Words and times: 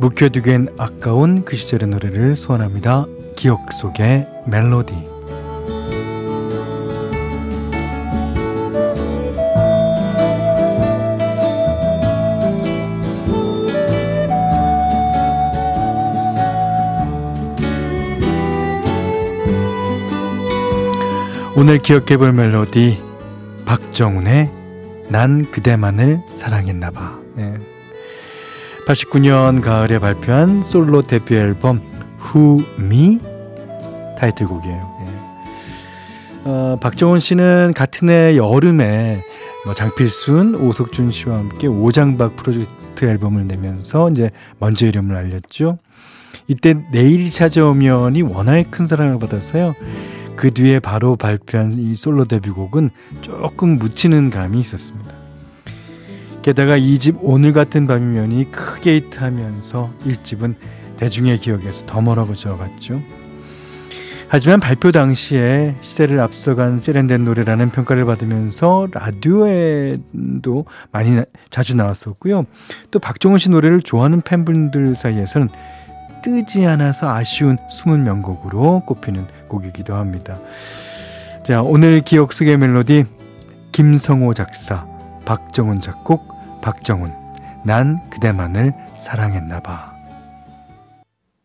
묵혀두기엔 0.00 0.68
아까운 0.78 1.44
그 1.44 1.56
시절의 1.56 1.88
노래를 1.88 2.36
소환합니다. 2.36 3.06
기억 3.36 3.72
속의 3.72 4.26
멜로디. 4.46 4.94
오늘 21.56 21.78
기억해볼 21.78 22.32
멜로디 22.32 23.02
박정훈의 23.66 24.48
난 25.08 25.50
그대만을 25.50 26.20
사랑했나봐. 26.36 27.18
네. 27.34 27.77
89년 28.88 29.60
가을에 29.60 29.98
발표한 29.98 30.62
솔로 30.62 31.02
데뷔 31.02 31.36
앨범 31.36 31.82
Who 32.24 32.64
Me 32.78 33.18
타이틀곡이에요. 34.18 34.96
네. 35.00 35.06
어, 36.44 36.78
박정훈 36.80 37.20
씨는 37.20 37.74
같은 37.76 38.08
해 38.08 38.38
여름에 38.38 39.22
뭐 39.66 39.74
장필순, 39.74 40.54
오석준 40.54 41.10
씨와 41.10 41.36
함께 41.36 41.66
오장박 41.66 42.36
프로젝트 42.36 43.04
앨범을 43.04 43.46
내면서 43.46 44.08
이제 44.08 44.30
먼저 44.58 44.86
이름을 44.86 45.14
알렸죠. 45.14 45.78
이때 46.46 46.74
내일이 46.90 47.28
찾아오면이 47.28 48.22
워낙에 48.22 48.64
큰 48.70 48.86
사랑을 48.86 49.18
받았어요. 49.18 49.74
그 50.34 50.50
뒤에 50.50 50.80
바로 50.80 51.16
발표한 51.16 51.74
이 51.76 51.94
솔로 51.94 52.24
데뷔곡은 52.24 52.88
조금 53.20 53.76
묻히는 53.76 54.30
감이 54.30 54.58
있었습니다. 54.60 55.17
게다가 56.42 56.76
이 56.76 56.98
집 56.98 57.16
오늘 57.20 57.52
같은 57.52 57.86
밤이면이 57.86 58.50
크게 58.50 58.96
히트하면서 58.96 59.90
1집은 60.06 60.54
대중의 60.96 61.38
기억에서 61.38 61.86
더 61.86 62.00
멀어져 62.00 62.56
갔죠. 62.56 63.00
하지만 64.30 64.60
발표 64.60 64.92
당시에 64.92 65.76
시대를 65.80 66.20
앞서간 66.20 66.76
세련된 66.76 67.24
노래라는 67.24 67.70
평가를 67.70 68.04
받으면서 68.04 68.88
라디오에도 68.92 70.66
많이 70.92 71.22
자주 71.48 71.74
나왔었고요. 71.76 72.44
또 72.90 72.98
박정훈 72.98 73.38
씨 73.38 73.50
노래를 73.50 73.80
좋아하는 73.80 74.20
팬분들 74.20 74.96
사이에서는 74.96 75.48
뜨지 76.22 76.66
않아서 76.66 77.08
아쉬운 77.08 77.56
숨은 77.70 78.04
명곡으로 78.04 78.80
꼽히는 78.86 79.26
곡이기도 79.48 79.94
합니다. 79.94 80.38
자, 81.44 81.62
오늘 81.62 82.00
기억 82.02 82.34
속의 82.34 82.58
멜로디 82.58 83.06
김성호 83.72 84.34
작사, 84.34 84.86
박정훈 85.28 85.82
작곡, 85.82 86.26
박정훈 86.62 87.12
난 87.62 88.00
그대만을 88.08 88.72
사랑했나 88.98 89.60
봐. 89.60 89.92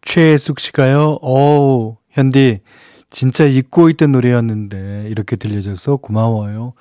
최숙 0.03 0.61
씨가요. 0.61 1.19
어, 1.21 1.97
현디 2.09 2.61
진짜 3.09 3.43
잊고 3.43 3.89
있던 3.89 4.13
노래였는데 4.13 5.07
이렇게 5.09 5.35
들려줘서 5.35 5.97
고마워요. 5.97 6.75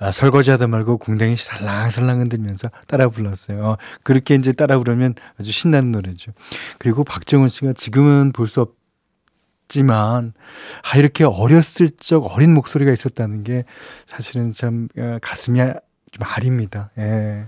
아, 0.00 0.10
설거지 0.10 0.50
하다 0.50 0.66
말고 0.66 0.98
궁뎅이 0.98 1.36
살랑살랑 1.36 2.18
흔들면서 2.18 2.68
따라 2.88 3.08
불렀어요. 3.08 3.64
어, 3.64 3.76
그렇게 4.02 4.34
이제 4.34 4.50
따라 4.50 4.76
부르면 4.76 5.14
아주 5.38 5.52
신나는 5.52 5.92
노래죠. 5.92 6.32
그리고 6.80 7.04
박정훈 7.04 7.48
씨가 7.48 7.74
지금은 7.74 8.32
볼 8.32 8.48
수 8.48 8.66
없지만, 9.68 10.32
아, 10.82 10.98
이렇게 10.98 11.22
어렸을 11.22 11.90
적 11.96 12.24
어린 12.34 12.52
목소리가 12.54 12.90
있었다는 12.90 13.44
게 13.44 13.62
사실은 14.06 14.50
참 14.50 14.88
어, 14.98 15.18
가슴이 15.22 15.60
좀 16.10 16.26
아립니다. 16.26 16.90
예. 16.98 17.46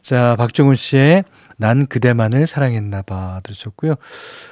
자, 0.00 0.36
박정훈 0.36 0.74
씨의 0.74 1.24
난 1.60 1.86
그대만을 1.86 2.46
사랑했나 2.46 3.02
봐 3.02 3.40
들으셨고요. 3.42 3.96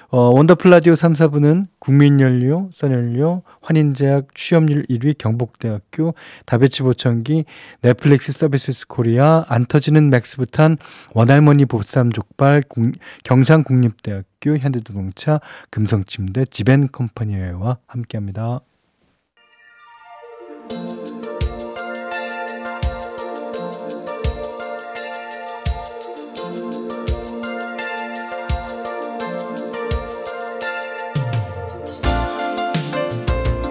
어, 0.09 0.19
원더풀 0.19 0.71
라디오 0.71 0.97
3, 0.97 1.13
4부는 1.13 1.67
국민연료, 1.79 2.69
써연료, 2.73 3.43
환인제약, 3.63 4.35
취업률 4.35 4.85
1위 4.87 5.17
경북대학교, 5.17 6.15
다배치 6.47 6.83
보청기, 6.83 7.45
넷플릭스 7.81 8.33
서비스 8.33 8.87
코리아, 8.89 9.45
안 9.49 9.67
터지는 9.67 10.11
맥스부탄, 10.11 10.77
원할머니 11.15 11.65
보쌈 11.65 12.11
족발, 12.11 12.63
공, 12.69 12.91
경상국립대학교, 13.23 14.59
현대자동차, 14.59 15.41
금성침대, 15.71 16.47
지벤컴퍼니웨어와 16.47 17.79
함께합니다. 17.87 18.61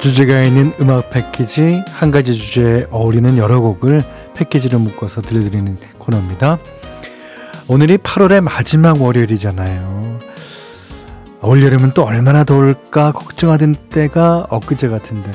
주제가 0.05 0.43
있는 0.43 0.71
음악 0.79 1.09
패키지 1.09 1.83
한 1.87 2.11
가지 2.11 2.35
주제에 2.35 2.85
어울리는 2.91 3.39
여러 3.39 3.59
곡을 3.59 4.03
패키지로 4.35 4.77
묶어서 4.77 5.21
들려드리는 5.21 5.75
코너입니다. 5.97 6.59
오늘이 7.67 7.97
8월의 7.97 8.41
마지막 8.41 9.01
월요일이잖아요. 9.01 10.19
올 11.41 11.63
여름은 11.63 11.93
또 11.95 12.03
얼마나 12.03 12.43
더울까 12.43 13.13
걱정하던 13.13 13.73
때가 13.89 14.45
엊그제 14.51 14.89
같은데 14.89 15.31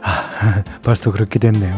아, 0.00 0.62
벌써 0.84 1.10
그렇게 1.10 1.40
됐네요. 1.40 1.74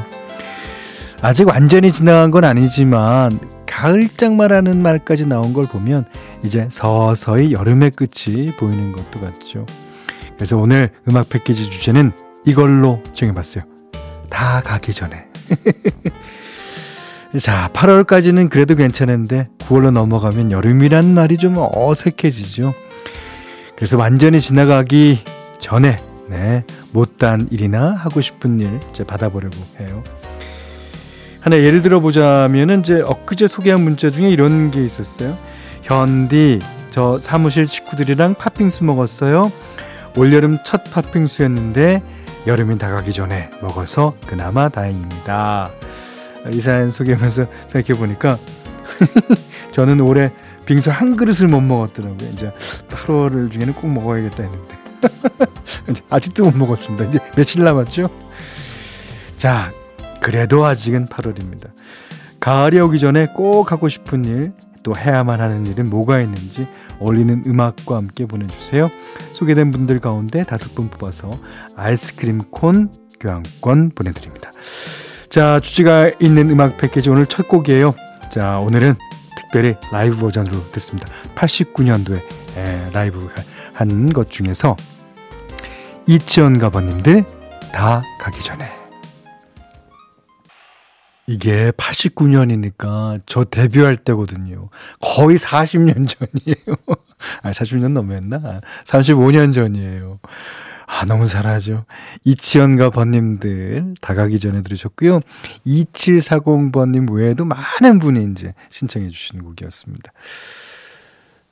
아직 1.23 1.49
완전히 1.49 1.91
지나간 1.91 2.31
건 2.31 2.45
아니지만 2.45 3.41
가을장마라는 3.65 4.83
말까지 4.83 5.25
나온 5.25 5.55
걸 5.55 5.65
보면 5.65 6.05
이제 6.43 6.69
서서히 6.71 7.53
여름의 7.53 7.93
끝이 7.93 8.53
보이는 8.59 8.93
것도 8.93 9.23
같죠. 9.23 9.65
그래서 10.35 10.59
오늘 10.59 10.91
음악 11.09 11.31
패키지 11.31 11.71
주제는 11.71 12.26
이걸로 12.47 13.03
정해봤어요. 13.13 13.65
다 14.31 14.63
가기 14.63 14.95
전에. 14.95 15.27
자, 17.39 17.69
8월까지는 17.75 18.49
그래도 18.49 18.77
괜찮은데 18.77 19.49
9월로 19.59 19.91
넘어가면 19.91 20.53
여름이란 20.53 21.13
말이 21.13 21.37
좀 21.37 21.57
어색해지죠. 21.59 22.73
그래서 23.75 23.99
완전히 23.99 24.41
지나가기 24.41 25.23
전에 25.61 25.99
네, 26.29 26.65
못단 26.93 27.47
일이나 27.51 27.93
하고 27.93 28.21
싶은 28.21 28.59
일 28.61 28.81
이제 28.91 29.05
받아보려고 29.05 29.57
해요. 29.79 30.03
하나 31.41 31.59
예를 31.59 31.83
들어 31.83 32.01
보자면은 32.01 32.81
이제 32.81 33.01
엊그제 33.01 33.49
소개한 33.49 33.83
문자 33.83 34.11
중에 34.11 34.31
이런 34.31 34.71
게 34.71 34.85
있었어요. 34.85 35.37
현디 35.83 36.61
저 36.91 37.19
사무실 37.19 37.69
식구들이랑 37.69 38.35
팥빙수 38.35 38.85
먹었어요. 38.85 39.53
올여름 40.17 40.59
첫 40.65 40.83
팥빙수였는데 40.85 42.03
여름이 42.47 42.79
다가기 42.79 43.13
전에 43.13 43.51
먹어서 43.61 44.15
그나마 44.27 44.69
다행입니다. 44.69 45.71
이 46.53 46.61
사연 46.61 46.91
소개하면서 46.91 47.47
생각해보니까 47.69 48.39
저는 49.73 50.01
올해 50.01 50.33
빙수 50.65 50.91
한 50.91 51.17
그릇을 51.17 51.49
못 51.49 51.61
먹었더라고요. 51.61 52.29
이제 52.33 52.53
8월 52.89 53.51
중에는 53.51 53.75
꼭 53.75 53.89
먹어야겠다 53.89 54.43
했는데 54.45 54.77
아직도 56.09 56.45
못 56.45 56.57
먹었습니다. 56.57 57.05
이제 57.07 57.19
며칠 57.37 57.65
남았죠? 57.65 58.09
자, 59.37 59.73
그래도 60.21 60.65
아직은 60.65 61.07
8월입니다. 61.07 61.71
가을이 62.39 62.79
오기 62.81 63.01
전에 63.01 63.27
꼭 63.27 63.73
하고 63.73 63.89
싶은 63.89 64.25
일, 64.25 64.53
또 64.87 64.95
해야만 64.97 65.41
하는 65.41 65.67
일은 65.67 65.91
뭐가 65.91 66.21
있는지 66.21 66.69
어울리는 67.01 67.43
음악과 67.45 67.97
함께 67.97 68.25
보내주세요. 68.25 68.89
소개된 69.33 69.73
분들 69.73 69.99
가운데 69.99 70.45
다섯 70.45 70.77
분 70.77 70.89
뽑아서 70.91 71.33
아이스크림 71.75 72.43
콘 72.53 72.93
교환권 73.19 73.91
보내드립니다. 73.97 74.53
자, 75.29 75.59
주제가 75.59 76.13
있는 76.21 76.51
음악 76.51 76.77
패키지 76.79 77.11
오늘 77.11 77.27
첫 77.27 77.49
곡이에요. 77.49 77.97
자, 78.31 78.61
오늘은 78.61 78.95
특별히 79.37 79.75
라이브 79.91 80.19
버전으로 80.19 80.71
듣습니다. 80.71 81.13
89년도에 81.35 82.21
에, 82.57 82.91
라이브 82.93 83.29
한 83.75 84.13
것 84.13 84.31
중에서 84.31 84.77
이치원 86.07 86.61
가버님들 86.61 87.25
다 87.73 88.03
가기 88.21 88.41
전에 88.41 88.76
이게 91.27 91.73
89년이니까 91.73 93.21
저 93.27 93.45
데뷔할 93.45 93.97
때거든요. 93.97 94.69
거의 95.01 95.39
40년 95.39 96.09
전이에요. 96.09 96.77
아, 97.43 97.53
40년 97.53 97.93
넘었나? 97.93 98.61
35년 98.85 99.53
전이에요. 99.53 100.21
아, 100.87 101.05
너무 101.05 101.27
잘하죠. 101.27 101.85
이치현과 102.25 102.91
번님들 102.91 103.97
다 104.01 104.15
가기 104.15 104.39
전에 104.39 104.63
들으셨고요. 104.63 105.21
2740번님 105.67 107.13
외에도 107.13 107.45
많은 107.45 107.99
분이 107.99 108.33
이제 108.33 108.55
신청해 108.71 109.09
주시는 109.09 109.45
곡이었습니다. 109.45 110.13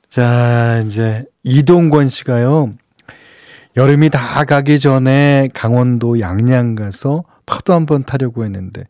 자, 0.07 0.81
이제 0.85 1.25
이동권 1.43 2.07
씨가요. 2.07 2.73
여름이 3.75 4.09
다 4.09 4.45
가기 4.45 4.79
전에 4.79 5.49
강원도 5.53 6.21
양양 6.21 6.75
가서 6.75 7.25
파도 7.45 7.73
한번 7.73 8.03
타려고 8.03 8.43
했는데 8.43 8.83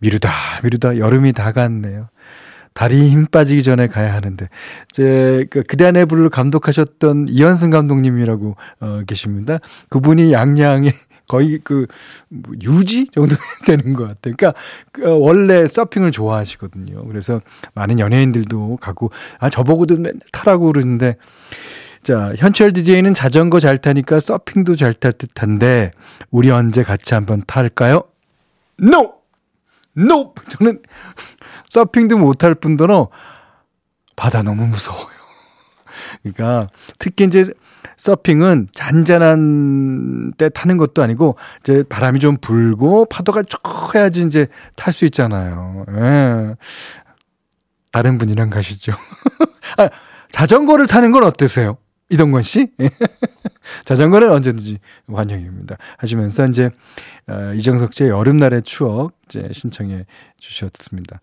미루다 0.00 0.30
미루다 0.62 0.98
여름이 0.98 1.32
다 1.32 1.52
갔네요. 1.52 2.08
다리 2.72 3.08
힘 3.08 3.26
빠지기 3.26 3.62
전에 3.62 3.88
가야 3.88 4.14
하는데 4.14 4.48
제 4.92 5.46
그, 5.50 5.62
그대 5.62 5.86
안의 5.86 6.06
불을 6.06 6.30
감독하셨던 6.30 7.26
이현승 7.28 7.70
감독님이라고 7.70 8.56
어, 8.80 9.00
계십니다. 9.06 9.58
그분이 9.88 10.32
양양에 10.32 10.92
거의 11.26 11.58
그뭐 11.62 12.54
유지 12.62 13.06
정도 13.06 13.36
되는 13.66 13.94
것 13.94 14.08
같아요. 14.08 14.34
그러니까 14.36 14.54
그 14.92 15.02
원래 15.18 15.66
서핑을 15.66 16.10
좋아하시거든요. 16.10 17.04
그래서 17.04 17.40
많은 17.74 17.98
연예인들도 17.98 18.78
가고 18.80 19.10
아 19.38 19.48
저보고도 19.48 19.96
맨날 19.96 20.14
타라고 20.32 20.66
그러는데 20.72 21.16
자 22.02 22.32
현철 22.36 22.72
DJ는 22.72 23.12
자전거 23.14 23.60
잘 23.60 23.76
타니까 23.78 24.20
서핑도 24.20 24.74
잘 24.76 24.94
탈 24.94 25.12
듯한데 25.12 25.90
우리 26.30 26.50
언제 26.50 26.82
같이 26.82 27.14
한번 27.14 27.42
탈까요? 27.46 28.04
No, 28.82 29.12
no. 29.96 30.34
저는 30.48 30.80
서핑도 31.68 32.18
못할 32.18 32.54
뿐더러 32.54 33.10
바다 34.16 34.42
너무 34.42 34.66
무서워요. 34.66 35.06
그러니까 36.22 36.66
특히 36.98 37.24
이제 37.24 37.44
서핑은 37.96 38.68
잔잔한 38.72 40.32
때 40.38 40.48
타는 40.48 40.78
것도 40.78 41.02
아니고 41.02 41.36
이제 41.60 41.82
바람이 41.88 42.18
좀 42.18 42.38
불고 42.40 43.04
파도가 43.04 43.42
쭉 43.42 43.60
해야지 43.94 44.22
이제 44.22 44.46
탈 44.74 44.92
수 44.94 45.04
있잖아요. 45.04 45.84
예. 45.90 46.54
다른 47.92 48.16
분이랑 48.18 48.48
가시죠. 48.50 48.92
아, 49.76 49.88
자전거를 50.30 50.86
타는 50.86 51.10
건 51.12 51.24
어떠세요? 51.24 51.76
이동건 52.10 52.42
씨? 52.42 52.68
자전거는 53.84 54.30
언제든지 54.30 54.78
환영입니다. 55.06 55.76
하시면서 55.96 56.44
이제 56.46 56.70
어, 57.28 57.52
이정석 57.54 57.94
씨의 57.94 58.10
여름날의 58.10 58.62
추억 58.62 59.12
이제 59.26 59.48
신청해 59.52 60.06
주셨습니다. 60.38 61.20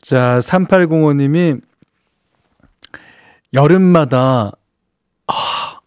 자, 0.00 0.38
3805님이 0.40 1.60
여름마다 3.54 4.52
아, 5.28 5.80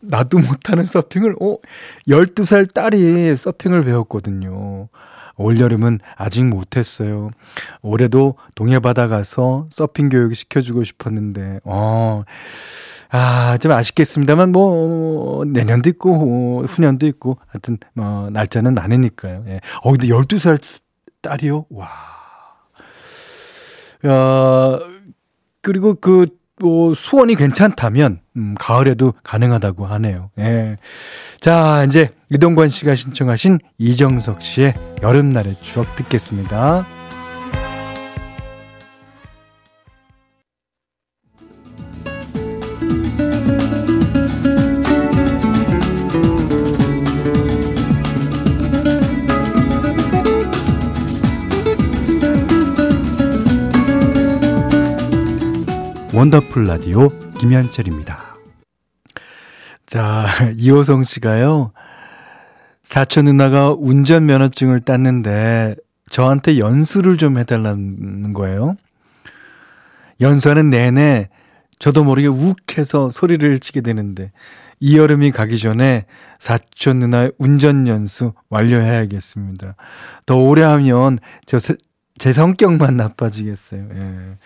나도 0.00 0.38
못하는 0.38 0.84
서핑을 0.84 1.36
어 1.40 1.56
12살 2.08 2.72
딸이 2.72 3.36
서핑을 3.36 3.84
배웠거든요. 3.84 4.88
올여름은 5.40 6.00
아직 6.16 6.44
못했어요. 6.44 7.30
올해도 7.82 8.36
동해바다 8.54 9.08
가서 9.08 9.66
서핑 9.70 10.10
교육 10.10 10.34
시켜주고 10.34 10.84
싶었는데, 10.84 11.60
어, 11.64 12.24
아, 13.10 13.58
좀 13.58 13.72
아쉽겠습니다만, 13.72 14.52
뭐, 14.52 15.44
내년도 15.44 15.88
있고, 15.90 16.64
후년도 16.66 17.06
있고, 17.06 17.38
하여튼, 17.48 17.78
뭐, 17.94 18.30
날짜는 18.30 18.74
많으니까요. 18.74 19.44
예. 19.48 19.60
어, 19.82 19.90
근데 19.90 20.06
12살 20.08 20.80
딸이요? 21.22 21.66
와. 21.70 21.88
야, 24.06 24.78
그리고 25.60 25.94
그, 25.94 26.26
뭐, 26.60 26.94
수원이 26.94 27.34
괜찮다면, 27.34 28.20
음, 28.36 28.54
가을에도 28.58 29.14
가능하다고 29.22 29.86
하네요. 29.86 30.30
예. 30.38 30.76
자, 31.40 31.84
이제, 31.84 32.10
이동관 32.30 32.68
씨가 32.68 32.94
신청하신 32.94 33.58
이정석 33.78 34.42
씨의 34.42 34.74
여름날의 35.02 35.56
추억 35.60 35.96
듣겠습니다. 35.96 36.86
원더풀 56.20 56.64
라디오 56.64 57.08
김현철입니다. 57.38 58.36
자, 59.86 60.26
이호성 60.54 61.02
씨가요. 61.02 61.72
사촌 62.82 63.24
누나가 63.24 63.70
운전 63.70 64.26
면허증을 64.26 64.80
땄는데 64.80 65.76
저한테 66.10 66.58
연수를 66.58 67.16
좀 67.16 67.38
해달라는 67.38 68.34
거예요. 68.34 68.76
연수하는 70.20 70.68
내내 70.68 71.30
저도 71.78 72.04
모르게 72.04 72.26
욱해서 72.26 73.08
소리를 73.08 73.58
치게 73.58 73.80
되는데 73.80 74.30
이 74.78 74.98
여름이 74.98 75.30
가기 75.30 75.58
전에 75.58 76.04
사촌 76.38 76.98
누나의 76.98 77.32
운전 77.38 77.88
연수 77.88 78.34
완료해야겠습니다. 78.50 79.74
더 80.26 80.36
오래 80.36 80.62
하면 80.64 81.18
저 81.46 81.58
제 82.18 82.32
성격만 82.32 82.98
나빠지겠어요. 82.98 83.88
예. 83.94 84.36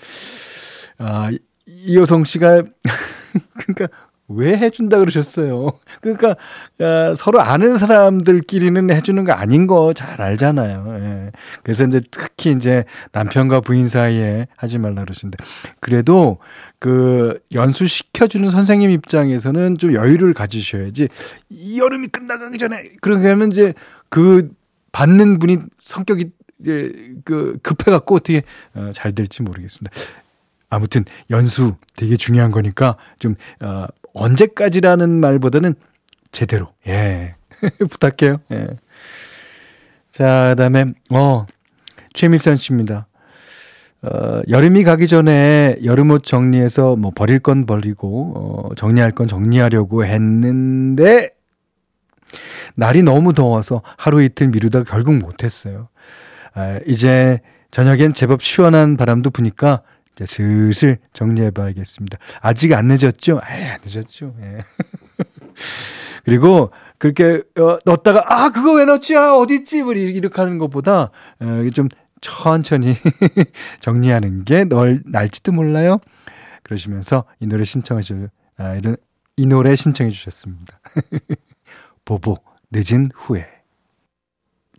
아, 0.98 1.28
이효성 1.66 2.24
씨가 2.24 2.62
그러니까 3.58 3.88
왜 4.28 4.56
해준다 4.56 4.98
그러셨어요? 4.98 5.72
그러니까 6.00 6.34
야, 6.80 7.12
서로 7.12 7.42
아는 7.42 7.76
사람들끼리는 7.76 8.90
해주는 8.90 9.22
거 9.24 9.32
아닌 9.32 9.66
거 9.66 9.92
잘 9.94 10.20
알잖아요. 10.20 10.96
예. 10.98 11.30
그래서 11.62 11.84
이제 11.84 12.00
특히 12.10 12.50
이제 12.52 12.84
남편과 13.12 13.60
부인 13.60 13.86
사이에 13.86 14.46
하지 14.56 14.78
말라 14.78 15.02
그러시는데 15.02 15.36
그래도 15.80 16.38
그 16.78 17.38
연수 17.52 17.86
시켜주는 17.86 18.48
선생님 18.48 18.90
입장에서는 18.90 19.76
좀 19.76 19.92
여유를 19.92 20.32
가지셔야지 20.32 21.08
이 21.50 21.80
여름이 21.80 22.08
끝나가기 22.08 22.56
전에 22.56 22.90
그렇게 23.02 23.28
하면 23.28 23.52
이제 23.52 23.74
그 24.08 24.50
받는 24.92 25.38
분이 25.38 25.58
성격이 25.80 26.30
이제 26.60 26.92
그 27.24 27.58
급해갖고 27.62 28.14
어떻게 28.14 28.42
어, 28.74 28.90
잘 28.94 29.12
될지 29.12 29.42
모르겠습니다. 29.42 29.94
아무튼 30.74 31.04
연수 31.30 31.76
되게 31.96 32.16
중요한 32.16 32.50
거니까 32.50 32.96
좀 33.18 33.36
어, 33.60 33.86
언제까지라는 34.12 35.08
말보다는 35.08 35.74
제대로 36.32 36.68
예 36.86 37.36
부탁해요. 37.78 38.38
예. 38.52 38.68
자 40.10 40.50
그다음에 40.50 40.86
어 41.10 41.46
최미선 42.12 42.56
씨입니다. 42.56 43.06
어, 44.02 44.42
여름이 44.48 44.84
가기 44.84 45.06
전에 45.06 45.76
여름옷 45.82 46.24
정리해서 46.24 46.96
뭐 46.96 47.10
버릴 47.14 47.38
건 47.38 47.64
버리고 47.64 48.68
어, 48.70 48.74
정리할 48.74 49.12
건 49.12 49.26
정리하려고 49.26 50.04
했는데 50.04 51.30
날이 52.76 53.02
너무 53.02 53.32
더워서 53.32 53.82
하루 53.96 54.22
이틀 54.22 54.48
미루다 54.48 54.82
결국 54.82 55.16
못했어요. 55.16 55.88
아, 56.54 56.80
이제 56.86 57.40
저녁엔 57.70 58.12
제법 58.12 58.42
시원한 58.42 58.96
바람도 58.96 59.30
부니까 59.30 59.82
이제 60.14 60.26
슬슬 60.26 60.98
정리해 61.12 61.50
봐야겠습니다. 61.50 62.18
아직 62.40 62.72
안 62.72 62.86
늦었죠? 62.88 63.40
에이, 63.50 63.64
안 63.64 63.80
늦었죠. 63.84 64.34
예. 64.40 64.64
그리고 66.24 66.70
그렇게 66.98 67.42
어, 67.58 67.78
넣었다가 67.84 68.24
아 68.28 68.50
그거 68.50 68.74
왜 68.74 68.84
넣었지? 68.84 69.16
아 69.16 69.34
어디 69.34 69.54
있지? 69.56 69.82
뭐 69.82 69.92
이렇게 69.92 70.40
하는 70.40 70.58
것보다 70.58 71.10
어, 71.40 71.68
좀 71.74 71.88
천천히 72.20 72.94
정리하는 73.80 74.44
게 74.44 74.64
널 74.64 75.02
날지도 75.04 75.52
몰라요. 75.52 75.98
그러시면서 76.62 77.24
이 77.40 77.46
노래 77.46 77.64
신청하셔 77.64 78.14
아, 78.56 78.74
이런 78.74 78.96
이 79.36 79.46
노래 79.46 79.74
신청해 79.74 80.10
주셨습니다. 80.10 80.80
보보 82.06 82.36
늦은 82.70 83.08
후에 83.14 83.46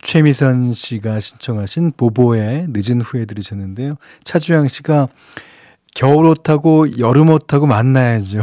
최미선 0.02 0.72
씨가 0.72 1.20
신청하신 1.20 1.92
보보의 1.96 2.66
늦은 2.70 3.00
후에 3.00 3.24
들으셨는데요. 3.24 3.96
차주양 4.24 4.68
씨가 4.68 5.08
겨울옷하고 5.94 6.98
여름옷하고 6.98 7.66
만나야죠. 7.66 8.42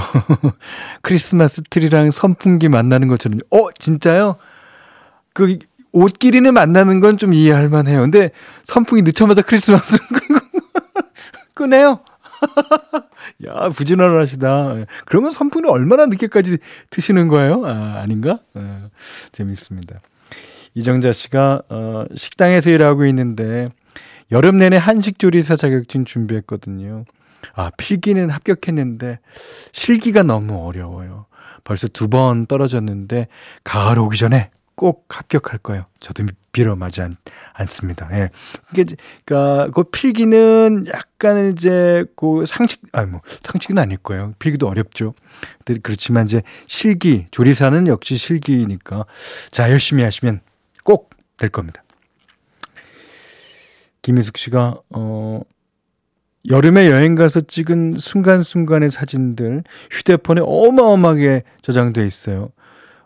크리스마스 1.01 1.61
트리랑 1.61 2.11
선풍기 2.11 2.67
만나는 2.67 3.07
것처럼. 3.07 3.39
어, 3.51 3.71
진짜요? 3.71 4.37
그 5.33 5.57
옷끼리는 5.91 6.51
만나는 6.53 6.99
건 6.99 7.17
좀 7.17 7.33
이해할 7.33 7.69
만해요. 7.69 8.01
근데 8.01 8.31
선풍기 8.63 9.03
늦자마자 9.03 9.41
크리스마스 9.43 9.97
끄네요. 11.53 11.99
야, 13.47 13.69
부지런하시다. 13.69 14.75
그러면 15.05 15.31
선풍기를 15.31 15.69
얼마나 15.69 16.05
늦게까지 16.07 16.57
트시는 16.89 17.27
거예요? 17.27 17.65
아, 17.65 17.99
아닌가? 18.01 18.39
아, 18.53 18.87
재밌습니다. 19.31 19.99
이정자 20.75 21.11
씨가 21.11 21.61
어, 21.69 22.05
식당에서 22.15 22.69
일하고 22.69 23.05
있는데 23.07 23.67
여름 24.31 24.57
내내 24.57 24.77
한식 24.77 25.19
조리사 25.19 25.55
자격증 25.55 26.05
준비했거든요. 26.05 27.05
아, 27.55 27.69
필기는 27.77 28.29
합격했는데 28.29 29.19
실기가 29.71 30.23
너무 30.23 30.65
어려워요. 30.65 31.25
벌써 31.63 31.87
두 31.87 32.07
번 32.07 32.45
떨어졌는데 32.45 33.27
가을 33.63 33.99
오기 33.99 34.17
전에 34.17 34.49
꼭 34.75 35.05
합격할 35.09 35.59
거예요. 35.59 35.85
저도 35.99 36.25
빌어마지 36.51 37.01
않, 37.03 37.13
않습니다. 37.53 38.07
예. 38.11 38.29
그게, 38.67 38.85
그니까, 39.23 39.69
그 39.73 39.83
필기는 39.83 40.85
약간 40.93 41.51
이제, 41.51 42.05
그 42.15 42.45
상식, 42.47 42.81
아니 42.91 43.09
뭐, 43.11 43.21
상식은 43.43 43.77
아닐 43.77 43.97
거예요. 43.97 44.33
필기도 44.39 44.67
어렵죠. 44.67 45.13
근데 45.63 45.79
그렇지만 45.81 46.25
이제 46.25 46.41
실기, 46.67 47.25
조리사는 47.31 47.87
역시 47.87 48.15
실기니까. 48.17 49.05
자, 49.51 49.69
열심히 49.71 50.03
하시면 50.03 50.41
꼭 50.83 51.13
될 51.37 51.49
겁니다. 51.49 51.83
김희숙 54.01 54.37
씨가, 54.37 54.79
어, 54.89 55.41
여름에 56.49 56.89
여행 56.89 57.15
가서 57.15 57.39
찍은 57.41 57.97
순간순간의 57.97 58.89
사진들 58.89 59.63
휴대폰에 59.91 60.41
어마어마하게 60.43 61.43
저장돼 61.61 62.05
있어요. 62.05 62.49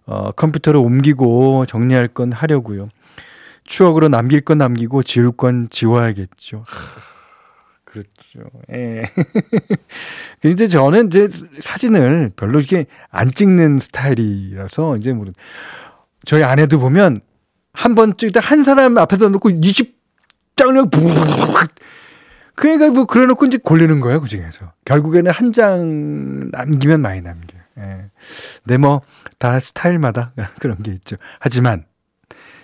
어, 0.05 0.31
컴퓨터로 0.31 0.81
옮기고 0.81 1.65
정리할 1.65 2.07
건 2.07 2.31
하려고요. 2.31 2.89
추억으로 3.65 4.07
남길 4.07 4.41
건 4.41 4.59
남기고 4.59 5.03
지울 5.03 5.31
건 5.31 5.67
지워야겠죠. 5.69 6.63
그렇죠. 7.83 8.49
예. 8.71 9.03
이제 10.49 10.67
저는 10.67 11.07
이제 11.07 11.27
사진을 11.59 12.31
별로 12.35 12.59
이렇게 12.59 12.85
안 13.09 13.27
찍는 13.29 13.77
스타일이라서 13.77 14.97
이제 14.97 15.13
뭐 15.13 15.25
저희 16.25 16.43
아내도 16.43 16.79
보면 16.79 17.19
한 17.77 17.93
번 17.95 18.17
찍다 18.17 18.39
한 18.39 18.63
사람 18.63 18.97
앞에다 18.97 19.29
놓고 19.29 19.49
20장을 19.51 20.91
부 20.91 21.13
그러니까 22.55 22.89
뭐 22.89 23.05
그래 23.05 23.27
놓고 23.27 23.45
이제 23.45 23.59
골리는 23.59 23.99
거예요, 23.99 24.19
그 24.19 24.27
중에서. 24.27 24.73
결국에는 24.85 25.31
한 25.31 25.53
장 25.53 26.49
남기면 26.51 27.01
많이 27.01 27.21
남겨요. 27.21 27.61
예. 27.77 28.09
근데 28.63 28.77
뭐, 28.77 29.01
다 29.37 29.59
스타일마다 29.59 30.33
그런 30.59 30.81
게 30.81 30.91
있죠. 30.93 31.17
하지만, 31.39 31.85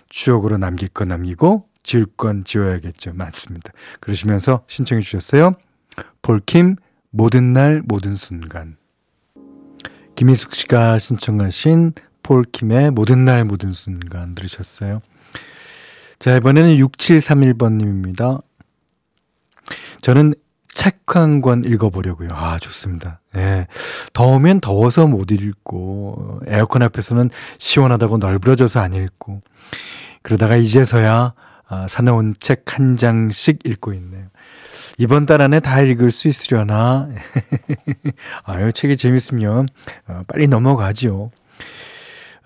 추억으로 0.10 0.58
남길 0.58 0.90
건 0.90 1.10
남기고, 1.10 1.68
지울 1.84 2.08
건 2.18 2.44
지워야겠죠. 2.44 3.14
맞습니다. 3.14 3.72
그러시면서 4.00 4.64
신청해 4.68 5.04
주셨어요. 5.04 5.54
폴킴, 6.24 6.78
모든 7.12 7.54
날, 7.54 7.84
모든 7.86 8.16
순간. 8.16 8.78
김희숙 10.16 10.56
씨가 10.56 10.98
신청하신 10.98 11.94
폴킴의 12.24 12.92
모든 12.92 13.26
날, 13.26 13.44
모든 13.46 13.72
순간 13.74 14.36
들으셨어요. 14.36 15.02
자, 16.20 16.36
이번에는 16.38 16.78
6731번님입니다. 16.78 18.42
저는 20.02 20.34
책 20.74 21.04
한 21.16 21.42
권 21.42 21.64
읽어보려고요. 21.66 22.30
아, 22.32 22.58
좋습니다. 22.60 23.20
예. 23.36 23.68
더우면 24.14 24.62
더워서 24.62 25.06
못 25.06 25.32
읽고, 25.32 26.40
에어컨 26.48 26.82
앞에서는 26.82 27.30
시원하다고 27.60 28.18
널브러져서 28.18 28.80
안 28.80 28.94
읽고, 28.94 29.42
그러다가 30.24 30.56
이제서야 30.56 31.34
아, 31.68 31.88
사놓은 31.88 32.36
책 32.40 32.64
한 32.74 32.98
장씩 32.98 33.60
읽고 33.66 33.94
있네요. 33.94 34.28
이번 34.98 35.26
달 35.26 35.42
안에 35.42 35.60
다 35.60 35.82
읽을 35.82 36.12
수 36.12 36.28
있으려나? 36.28 37.10
아유, 38.46 38.72
책이 38.72 38.98
재밌으면 38.98 39.68
어, 40.08 40.24
빨리 40.28 40.48
넘어가죠. 40.48 41.32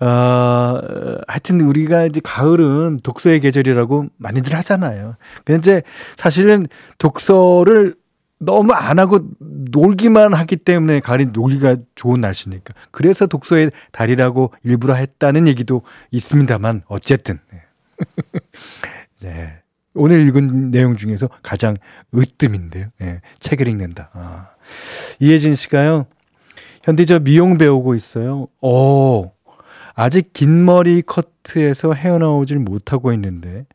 어, 0.00 0.80
하여튼 1.26 1.60
우리가 1.60 2.04
이제 2.06 2.20
가을은 2.22 2.98
독서의 3.02 3.40
계절이라고 3.40 4.06
많이들 4.16 4.54
하잖아요. 4.54 5.16
근데 5.44 5.58
이제 5.58 5.82
사실은 6.16 6.66
독서를 6.98 7.96
너무 8.38 8.72
안 8.72 8.98
하고 8.98 9.20
놀기만 9.40 10.34
하기 10.34 10.56
때문에 10.56 11.00
가을이 11.00 11.26
놀기가 11.32 11.76
좋은 11.96 12.20
날씨니까. 12.20 12.74
그래서 12.92 13.26
독서의 13.26 13.72
달이라고 13.90 14.52
일부러 14.62 14.94
했다는 14.94 15.48
얘기도 15.48 15.82
있습니다만, 16.12 16.82
어쨌든. 16.86 17.40
네. 19.20 19.58
오늘 19.94 20.20
읽은 20.28 20.70
내용 20.70 20.96
중에서 20.96 21.28
가장 21.42 21.76
으뜸인데요. 22.14 22.86
네. 23.00 23.20
책을 23.40 23.66
읽는다. 23.68 24.10
아. 24.12 24.50
이혜진 25.18 25.56
씨가요, 25.56 26.06
현대 26.84 27.04
저 27.04 27.18
미용 27.18 27.58
배우고 27.58 27.96
있어요. 27.96 28.46
오, 28.60 29.32
아직 30.00 30.32
긴 30.32 30.64
머리 30.64 31.02
커트에서 31.02 31.92
헤어나오질 31.92 32.60
못하고 32.60 33.12
있는데 33.14 33.66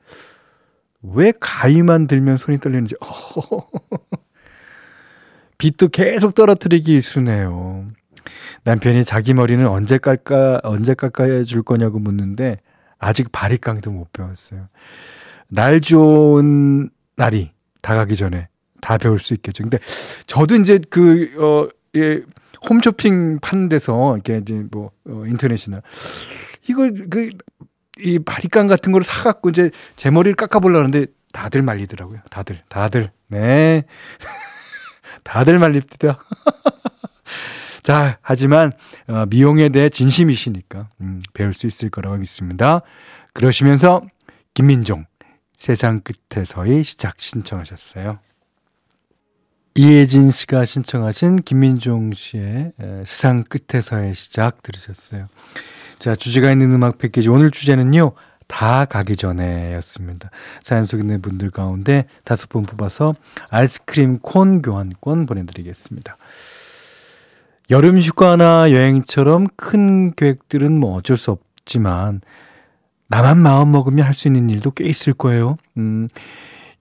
왜 1.02 1.34
가위만 1.38 2.08
들면 2.08 2.38
손이 2.38 2.62
떨리는지 2.62 2.96
빗도 5.58 5.90
계속 5.90 6.34
떨어뜨리기 6.34 6.94
일쑤네요. 6.94 7.90
남편이 8.64 9.04
자기 9.04 9.34
머리는 9.34 9.68
언제 9.68 9.98
깎아 9.98 10.62
언제 10.64 10.94
깎아야 10.94 11.44
줄 11.44 11.62
거냐고 11.62 12.00
묻는데 12.00 12.62
아직 13.00 13.34
바리깡도 13.34 13.92
못 13.92 14.14
배웠어요. 14.14 14.70
날 15.50 15.82
좋은 15.82 16.90
날이 17.18 17.52
다가기 17.82 18.16
전에 18.16 18.48
다 18.80 18.98
배울 18.98 19.20
수 19.20 19.34
있겠죠. 19.34 19.64
근데 19.64 19.78
저도 20.26 20.56
이제 20.56 20.80
그, 20.90 21.34
어, 21.38 21.68
예, 21.98 22.22
홈쇼핑 22.70 23.40
파는 23.42 23.70
데서 23.70 24.16
이렇게 24.16 24.38
이제 24.38 24.64
뭐 24.72 24.92
어, 25.06 25.24
인터넷이나 25.26 25.82
이걸 26.68 26.94
그 27.10 27.30
이 28.00 28.20
바리깡 28.20 28.68
같은 28.68 28.92
거를 28.92 29.06
사갖고 29.06 29.50
이제 29.50 29.70
제 29.96 30.10
머리를 30.10 30.36
깎아보려는데 30.36 31.08
다들 31.32 31.62
말리더라고요. 31.62 32.20
다들 32.30 32.60
다들 32.68 33.12
네 33.28 33.84
다들 35.24 35.60
말립니다. 35.60 36.24
자 37.84 38.18
하지만 38.22 38.72
어, 39.08 39.26
미용에 39.28 39.70
대해 39.70 39.90
진심이시니까 39.90 40.90
음, 41.02 41.22
배울 41.34 41.54
수 41.54 41.68
있을 41.68 41.90
거라고 41.90 42.18
믿습니다. 42.18 42.82
그러시면서 43.34 44.02
김민종 44.54 45.06
세상 45.56 46.02
끝에서의 46.02 46.84
시작 46.84 47.20
신청하셨어요. 47.20 48.20
이혜진 49.76 50.30
씨가 50.30 50.66
신청하신 50.66 51.38
김민종 51.38 52.14
씨의 52.14 52.74
세상 53.06 53.44
끝에서의 53.44 54.14
시작 54.14 54.62
들으셨어요. 54.62 55.28
자, 55.98 56.14
주제가 56.16 56.52
있는 56.52 56.72
음악 56.72 57.00
패키지. 57.00 57.30
오늘 57.30 57.50
주제는요, 57.50 58.12
다 58.48 58.86
가기 58.86 59.16
전에 59.16 59.74
였습니다. 59.76 60.30
사연 60.62 60.84
속 60.84 61.00
있는 61.00 61.22
분들 61.22 61.50
가운데 61.50 62.06
다섯 62.24 62.50
분 62.50 62.64
뽑아서 62.64 63.16
아이스크림 63.50 64.20
콘 64.20 64.62
교환권 64.62 65.26
보내드리겠습니다. 65.26 66.18
여름 67.72 67.98
휴가나 67.98 68.72
여행처럼 68.72 69.48
큰 69.56 70.14
계획들은 70.14 70.80
뭐 70.80 70.96
어쩔 70.96 71.18
수 71.18 71.32
없지만, 71.32 72.22
나만 73.08 73.40
마음 73.40 73.72
먹으면 73.72 74.06
할 74.06 74.14
수 74.14 74.28
있는 74.28 74.50
일도 74.50 74.72
꽤 74.72 74.86
있을 74.86 75.14
거예요. 75.14 75.58
음, 75.78 76.10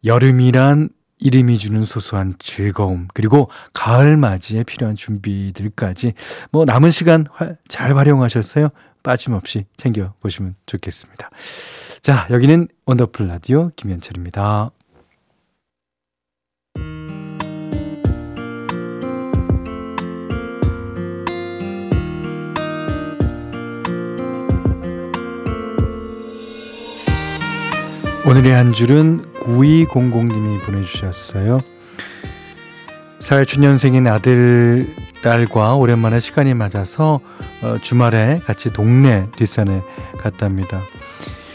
여름이란 0.04 0.90
이름이 1.22 1.58
주는 1.58 1.84
소소한 1.84 2.34
즐거움, 2.40 3.06
그리고 3.14 3.48
가을 3.72 4.16
맞이에 4.16 4.64
필요한 4.64 4.96
준비들까지 4.96 6.14
뭐 6.50 6.64
남은 6.64 6.90
시간 6.90 7.26
잘 7.68 7.96
활용하셨어요? 7.96 8.70
빠짐없이 9.04 9.66
챙겨보시면 9.76 10.56
좋겠습니다. 10.66 11.30
자, 12.02 12.26
여기는 12.30 12.68
원더풀 12.86 13.28
라디오 13.28 13.70
김현철입니다. 13.76 14.70
오늘의 28.24 28.52
한 28.52 28.72
줄은 28.72 29.31
9200님이 29.44 30.62
보내주셨어요. 30.62 31.58
사회초년생인 33.18 34.08
아들, 34.08 34.92
딸과 35.22 35.76
오랜만에 35.76 36.18
시간이 36.18 36.54
맞아서 36.54 37.20
어, 37.62 37.78
주말에 37.80 38.40
같이 38.44 38.72
동네 38.72 39.28
뒷산에 39.36 39.82
갔답니다. 40.18 40.80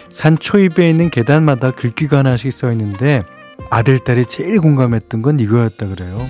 산 0.10 0.38
초입에 0.38 0.90
있는 0.90 1.10
계단마다 1.10 1.72
글귀가 1.72 2.20
하나씩 2.20 2.54
써 2.54 2.72
있는데 2.72 3.24
아들, 3.70 4.00
딸이 4.00 4.26
제일 4.26 4.62
공감했던 4.62 5.22
건 5.22 5.40
이거였다 5.40 5.88
그래요. 5.88 6.26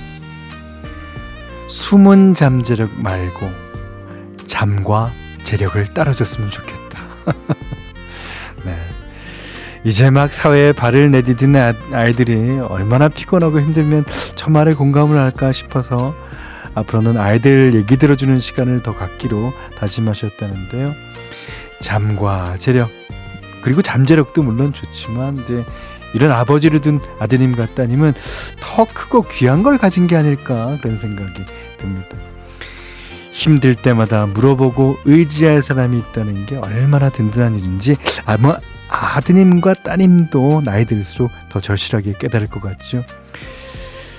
숨은 1.67 2.33
잠재력 2.33 2.89
말고 2.99 3.51
잠과 4.47 5.11
재력을 5.43 5.85
따라줬으면 5.85 6.49
좋겠다. 6.49 7.03
네. 8.65 8.75
이제 9.87 10.09
막 10.09 10.33
사회에 10.33 10.73
발을 10.73 11.11
내디딘 11.11 11.55
아, 11.55 11.73
아이들이 11.93 12.59
얼마나 12.59 13.07
피곤하고 13.07 13.61
힘들면 13.61 14.03
저 14.35 14.49
말에 14.49 14.73
공감을 14.73 15.17
할까 15.17 15.53
싶어서 15.53 16.13
앞으로는 16.75 17.15
아이들 17.15 17.73
얘기 17.73 17.95
들어주는 17.95 18.37
시간을 18.37 18.83
더 18.83 18.93
갖기로 18.93 19.53
다짐하셨다는데요. 19.77 20.93
잠과 21.79 22.57
재력 22.57 22.89
그리고 23.61 23.81
잠재력도 23.81 24.43
물론 24.43 24.73
좋지만 24.73 25.37
이제 25.37 25.63
이런 26.13 26.33
아버지를 26.33 26.81
둔 26.81 26.99
아드님과 27.19 27.67
따님은 27.67 28.13
더 28.59 28.85
크고 28.93 29.29
귀한 29.29 29.63
걸 29.63 29.77
가진 29.77 30.05
게 30.05 30.17
아닐까 30.17 30.77
그런 30.81 30.97
생각이 30.97 31.45
듭니다. 31.77 32.17
힘들 33.31 33.73
때마다 33.73 34.25
물어보고 34.25 34.97
의지할 35.05 35.61
사람이 35.61 35.97
있다는 35.97 36.45
게 36.45 36.57
얼마나 36.57 37.09
든든한 37.09 37.55
일인지 37.55 37.95
아마 38.25 38.57
아드님과 38.99 39.75
따님도 39.75 40.61
나이 40.63 40.85
들수록 40.85 41.31
더 41.49 41.59
절실하게 41.59 42.13
깨달을 42.19 42.47
것 42.47 42.61
같죠. 42.61 43.03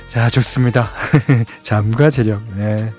자, 0.08 0.30
좋습니다. 0.30 0.88
잠과 1.62 2.10
재력. 2.10 2.42
네. 2.56 2.92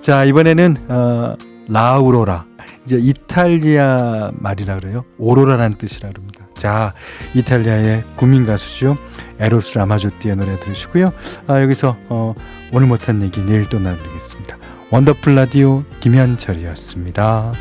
자, 0.00 0.24
이번에는 0.24 0.76
어, 0.88 1.36
L'aurora. 1.68 2.46
이제 2.84 2.98
이탈리아 2.98 4.30
말이라 4.34 4.80
그래요. 4.80 5.04
오로라라는 5.18 5.78
뜻이라 5.78 6.10
그럽니다. 6.10 6.46
자, 6.54 6.92
이탈리아의 7.34 8.04
국민 8.16 8.44
가수죠. 8.44 8.98
에로스 9.38 9.78
라마조띠의 9.78 10.36
노래 10.36 10.58
들으시고요. 10.58 11.12
아, 11.46 11.62
여기서 11.62 11.96
어, 12.08 12.34
오늘 12.72 12.88
못한 12.88 13.22
얘기 13.22 13.40
내일 13.40 13.68
또 13.68 13.78
나누겠습니다. 13.78 14.58
원더풀 14.90 15.34
라디오 15.34 15.84
김현철이었습니다. 16.00 17.52